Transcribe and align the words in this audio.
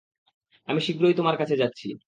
আমি 0.67 0.81
শীঘ্রই 0.81 1.15
তোমার 1.15 1.35
কাছে 1.37 1.55
যাচ্ছি। 1.57 1.87